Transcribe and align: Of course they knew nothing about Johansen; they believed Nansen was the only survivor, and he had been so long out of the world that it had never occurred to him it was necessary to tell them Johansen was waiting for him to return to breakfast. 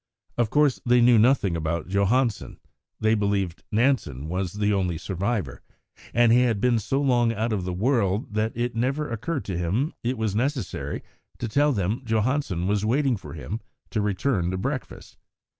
Of 0.35 0.49
course 0.49 0.81
they 0.83 0.99
knew 0.99 1.19
nothing 1.19 1.55
about 1.55 1.87
Johansen; 1.87 2.57
they 2.99 3.13
believed 3.13 3.61
Nansen 3.71 4.29
was 4.29 4.53
the 4.53 4.73
only 4.73 4.97
survivor, 4.97 5.61
and 6.11 6.31
he 6.31 6.41
had 6.41 6.59
been 6.59 6.79
so 6.79 6.99
long 6.99 7.31
out 7.33 7.53
of 7.53 7.65
the 7.65 7.71
world 7.73 8.33
that 8.33 8.51
it 8.55 8.71
had 8.71 8.75
never 8.77 9.07
occurred 9.11 9.45
to 9.45 9.57
him 9.59 9.93
it 10.03 10.17
was 10.17 10.33
necessary 10.33 11.03
to 11.37 11.47
tell 11.47 11.71
them 11.71 12.01
Johansen 12.03 12.65
was 12.65 12.83
waiting 12.83 13.15
for 13.15 13.33
him 13.33 13.61
to 13.91 14.01
return 14.01 14.49
to 14.49 14.57
breakfast. 14.57 15.19